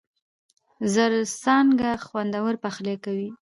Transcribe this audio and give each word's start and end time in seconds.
زرڅانگه! 0.93 1.91
خوندور 2.05 2.53
پخلی 2.63 2.95
کوي. 3.03 3.29